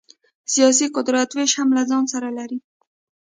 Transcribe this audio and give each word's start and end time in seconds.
سیاسي 0.53 0.85
قدرت 0.95 1.29
وېش 1.33 1.51
هم 1.59 1.69
له 1.77 1.83
ځان 1.89 2.03
سره 2.13 2.29
لري. 2.37 2.59